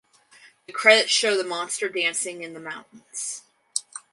The 0.65 0.73
credits 0.73 1.11
show 1.11 1.37
the 1.37 1.43
monster 1.43 1.87
dancing 1.87 2.41
in 2.41 2.53
the 2.55 2.59
mountains. 2.59 3.43